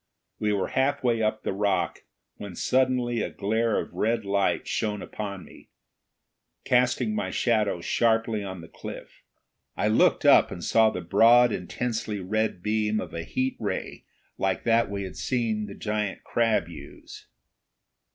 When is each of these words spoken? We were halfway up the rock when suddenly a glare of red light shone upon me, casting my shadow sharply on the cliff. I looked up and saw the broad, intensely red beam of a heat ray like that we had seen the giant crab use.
We 0.39 0.51
were 0.51 0.69
halfway 0.69 1.21
up 1.21 1.43
the 1.43 1.53
rock 1.53 1.99
when 2.37 2.55
suddenly 2.55 3.21
a 3.21 3.29
glare 3.29 3.79
of 3.79 3.93
red 3.93 4.25
light 4.25 4.67
shone 4.67 5.03
upon 5.03 5.45
me, 5.45 5.69
casting 6.65 7.13
my 7.13 7.29
shadow 7.29 7.81
sharply 7.81 8.43
on 8.43 8.61
the 8.61 8.67
cliff. 8.67 9.21
I 9.77 9.89
looked 9.89 10.25
up 10.25 10.49
and 10.49 10.63
saw 10.63 10.89
the 10.89 11.01
broad, 11.01 11.51
intensely 11.51 12.19
red 12.19 12.63
beam 12.63 12.99
of 12.99 13.13
a 13.13 13.21
heat 13.23 13.57
ray 13.59 14.05
like 14.39 14.63
that 14.63 14.89
we 14.89 15.03
had 15.03 15.17
seen 15.17 15.67
the 15.67 15.75
giant 15.75 16.23
crab 16.23 16.67
use. 16.67 17.27